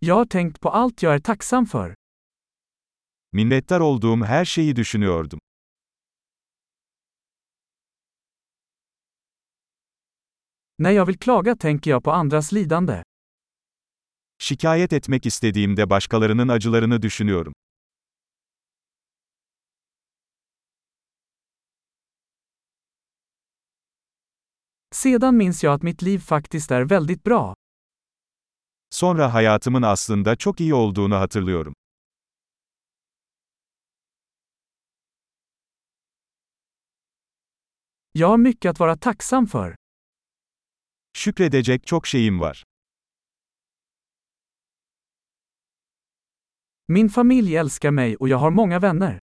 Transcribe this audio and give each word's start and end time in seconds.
Jag 0.00 0.14
har 0.14 0.24
tänkt 0.24 0.60
på 0.60 0.68
allt 0.68 1.02
jag 1.02 1.14
är 1.14 1.18
tacksam 1.18 1.66
för. 1.66 1.94
Minnettar 3.32 3.80
olduğum 3.80 4.22
her 4.22 4.44
şeyi 4.44 4.76
düşünüyordum. 4.76 5.38
När 10.78 10.90
jag 10.90 11.06
vill 11.06 11.18
klaga 11.18 11.56
tänker 11.56 11.90
jag 11.90 12.04
på 12.04 12.10
andras 12.12 12.52
lidande. 12.52 13.02
Şikayet 14.38 14.92
etmek 14.92 15.26
istediğimde 15.26 15.90
başkalarının 15.90 16.48
acılarını 16.48 17.02
düşünüyorum. 17.02 17.52
Sedan 24.94 25.34
minns 25.34 25.64
jag 25.64 25.74
att 25.74 25.82
mitt 25.82 26.02
liv 26.02 26.18
faktiskt 26.18 26.70
är 26.70 26.82
väldigt 26.84 27.22
bra. 27.22 27.54
Sonra 28.90 29.34
hayatımın 29.34 29.82
aslında 29.82 30.36
çok 30.36 30.60
iyi 30.60 30.74
olduğunu 30.74 31.16
hatırlıyorum. 31.16 31.74
Jag 38.12 38.28
har 38.28 38.36
mycket 38.38 38.70
att 38.70 38.80
vara 38.80 38.96
tacksam 38.96 39.46
för. 39.46 39.76
Şükredecek 41.12 41.86
çok 41.86 42.06
şeyim 42.06 42.40
var. 42.40 42.64
Min 46.88 47.08
familj 47.08 47.56
älskar 47.56 47.90
mig 47.90 48.16
och 48.16 48.28
jag 48.28 48.38
har 48.38 48.50
många 48.50 48.78
vänner. 48.78 49.18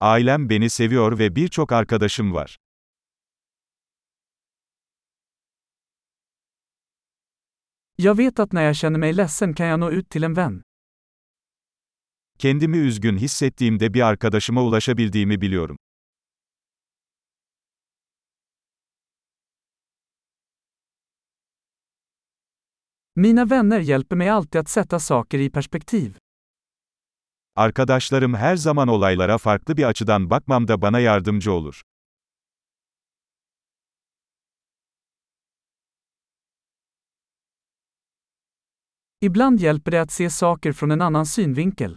Ailem 0.00 0.48
beni 0.48 0.70
seviyor 0.70 1.18
ve 1.18 1.36
birçok 1.36 1.72
arkadaşım 1.72 2.34
var. 2.34 2.56
Jag 8.04 8.14
vet 8.16 8.38
att 8.38 8.52
när 8.52 8.62
jag 8.62 8.76
känner 8.76 8.98
mig 8.98 9.12
ledsen 9.12 9.54
kan 9.54 9.66
jag 9.66 9.80
nå 9.80 9.90
ut 9.90 10.08
till 10.08 10.24
en 10.24 10.34
vän. 10.34 10.62
Kendimi 12.38 12.76
üzgün 12.78 13.16
hissettiğimde 13.16 13.94
bir 13.94 14.00
arkadaşıma 14.02 14.62
ulaşabildiğimi 14.62 15.40
biliyorum. 15.40 15.76
Mina 23.16 23.50
vänner 23.50 23.80
hjälper 23.80 24.16
mig 24.16 24.28
alltid 24.28 24.60
att 24.60 24.68
sätta 24.68 24.98
saker 24.98 25.38
i 25.38 25.50
perspektiv. 25.50 26.12
Arkadaşlarım 27.56 28.34
her 28.34 28.56
zaman 28.56 28.88
olaylara 28.88 29.38
farklı 29.38 29.76
bir 29.76 29.84
açıdan 29.84 30.30
bakmamda 30.30 30.82
bana 30.82 31.00
yardımcı 31.00 31.52
olur. 31.52 31.82
Ibland 39.24 39.60
hjälper 39.60 39.90
det 39.90 40.00
att 40.00 40.10
se 40.10 40.30
saker 40.30 40.72
från 40.72 40.90
en 40.90 41.00
annan 41.00 41.26
synvinkel. 41.26 41.96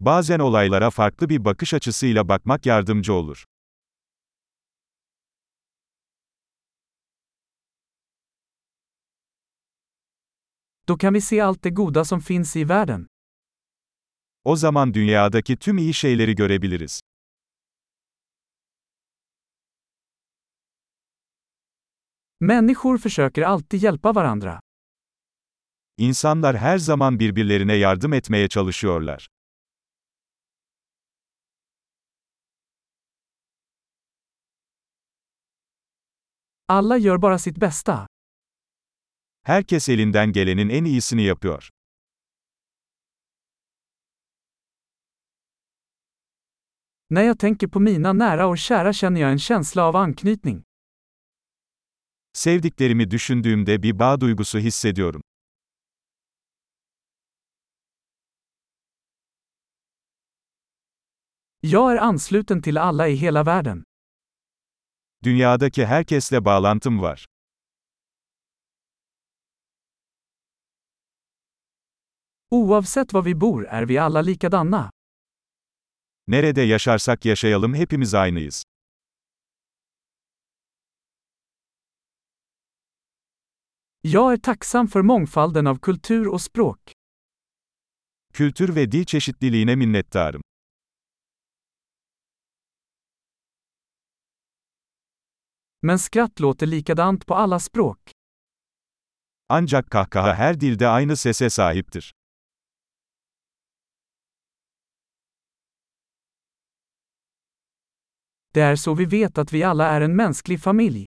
Bazen 0.00 0.40
olaylara 0.40 0.90
farklı 0.90 1.28
bir 1.28 1.44
bakış 1.44 1.74
açısıyla 1.74 2.28
bakmak 2.28 2.66
yardımcı 2.66 3.12
olur. 3.14 3.44
Då 10.88 10.96
kan 10.96 11.14
vi 11.14 11.20
se 11.20 11.40
allt 11.42 11.62
det 11.62 11.70
goda 11.70 12.04
som 12.04 12.20
finns 12.20 12.56
i 12.56 12.64
världen. 12.64 13.06
O 14.44 14.56
zaman 14.56 14.94
dünyadaki 14.94 15.56
tüm 15.56 15.78
iyi 15.78 15.94
şeyleri 15.94 16.34
görebiliriz. 16.34 17.00
Människor 22.40 22.98
försöker 22.98 23.42
alltid 23.42 23.82
hjälpa 23.82 24.12
varandra. 24.14 24.60
İnsanlar 25.98 26.56
her 26.56 26.78
zaman 26.78 27.18
birbirlerine 27.18 27.74
yardım 27.74 28.12
etmeye 28.12 28.48
çalışıyorlar. 28.48 29.28
Alla 36.68 36.96
gör 36.96 37.22
bara 37.22 37.38
sitt 37.38 37.60
bästa. 37.60 38.06
Herkes 39.42 39.88
elinden 39.88 40.32
gelenin 40.32 40.68
en 40.68 40.84
iyisini 40.84 41.22
yapıyor. 41.22 41.68
När 47.10 47.22
jag 47.22 47.38
tänker 47.38 47.66
på 47.66 47.80
mina 47.80 48.12
nära 48.12 48.46
och 48.46 48.58
kära 48.58 48.92
känner 48.92 49.20
jag 49.20 49.30
en 49.30 49.38
känsla 49.38 49.82
av 49.82 49.96
anknytning. 49.96 50.62
Sevdiklerimi 52.32 53.10
düşündüğümde 53.10 53.82
bir 53.82 53.98
bağ 53.98 54.20
duygusu 54.20 54.58
hissediyorum. 54.58 55.22
Jag 61.68 61.92
är 61.92 61.96
ansluten 61.96 62.62
till 62.62 62.78
alla 62.78 63.08
i 63.08 63.14
hela 63.14 63.42
världen. 63.42 63.82
Dünyadaki 65.24 65.84
herkesle 65.84 66.40
bağlantım 66.44 67.00
var. 67.00 67.24
Oavsett 72.50 73.12
var 73.12 73.22
vi 73.22 73.34
bor 73.34 73.66
är 73.66 73.82
vi 73.86 73.98
alla 73.98 74.20
likadana. 74.22 74.90
Nerede 76.26 76.62
yaşarsak 76.62 77.24
yaşayalım 77.24 77.74
hepimiz 77.74 78.14
aynıyız. 78.14 78.62
Jag 84.02 84.32
är 84.32 84.36
tacksam 84.36 84.88
för 84.88 85.02
mångfalden 85.02 85.66
av 85.66 85.78
kultur 85.78 86.26
och 86.26 86.40
språk. 86.40 86.78
Kültür 88.34 88.76
ve 88.76 88.92
dil 88.92 89.04
çeşitliliğine 89.04 89.76
minnettarım. 89.76 90.45
Men 95.86 95.98
skratt 95.98 96.40
låter 96.40 96.66
likadant 96.66 97.26
på 97.26 97.34
alla 97.34 97.60
språk. 97.60 97.98
Ancak 99.48 99.90
kahkaha 99.90 100.32
her 100.32 100.54
dilde 100.54 100.88
aynı 100.88 101.16
sese 101.16 101.50
sahiptir. 101.50 102.10
Det 108.54 108.60
är 108.60 108.76
så 108.76 108.94
vi 108.94 109.04
vet 109.04 109.38
att 109.38 109.52
vi 109.52 109.62
alla 109.62 109.86
är 109.86 110.00
en 110.00 110.16
mänsklig 110.16 110.60
familj. 110.62 111.04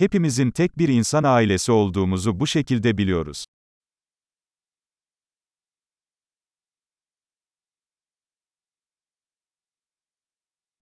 Hepimizin 0.00 0.52
tek 0.52 0.74
bir 0.78 0.88
insan 0.88 1.24
ailesi 1.24 1.72
olduğumuzu 1.72 2.40
bu 2.40 2.46
şekilde 2.46 2.98
biliyoruz. 2.98 3.44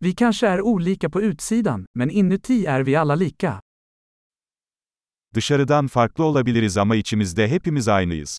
Vi 0.03 0.13
kanske 0.13 0.47
är 0.47 0.61
olika 0.61 1.09
på 1.09 1.21
utsidan, 1.21 1.85
men 1.95 2.09
inuti 2.09 2.65
är 2.65 2.83
vi 2.83 2.95
alla 2.95 3.15
lika. 3.15 3.61
Dışarıdan 5.35 5.87
farklı 5.87 6.23
olabiliriz 6.25 6.77
ama 6.77 6.95
içimizde 6.95 7.47
hepimiz 7.47 7.87
aynıyız. 7.87 8.37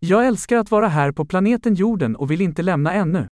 Jag 0.00 0.26
älskar 0.26 0.56
att 0.56 0.70
vara 0.70 0.88
här 0.88 1.12
på 1.12 1.24
planeten 1.24 1.74
jorden 1.74 2.16
och 2.16 2.30
vill 2.30 2.40
inte 2.40 2.62
lämna 2.62 2.92
ännu. 2.92 3.28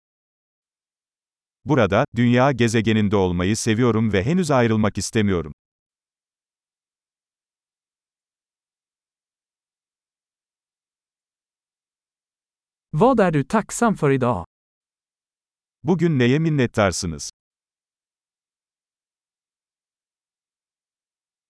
Burada, 1.66 2.05
dünya 2.16 2.51
gezegeninde 2.51 3.16
olmayı 3.16 3.57
seviyorum 3.57 4.13
ve 4.13 4.23
henüz 4.23 4.51
ayrılmak 4.51 4.97
istemiyorum. 4.97 5.53
Vad 12.91 13.19
är 13.19 13.31
du 13.31 13.44
tacksam 13.44 13.97
för 13.97 14.09
idag? 14.11 14.45
Bugün 15.83 16.17
neye 16.17 16.39
minnettarsınız? 16.39 17.29